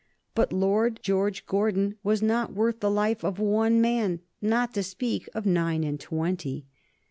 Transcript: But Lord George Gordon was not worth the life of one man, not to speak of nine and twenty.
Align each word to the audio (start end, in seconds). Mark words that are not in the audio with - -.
But 0.33 0.51
Lord 0.51 0.99
George 1.03 1.45
Gordon 1.45 1.93
was 2.01 2.23
not 2.23 2.55
worth 2.55 2.79
the 2.79 2.89
life 2.89 3.23
of 3.23 3.37
one 3.37 3.79
man, 3.79 4.21
not 4.41 4.73
to 4.73 4.81
speak 4.81 5.29
of 5.35 5.45
nine 5.45 5.83
and 5.83 5.99
twenty. 5.99 6.65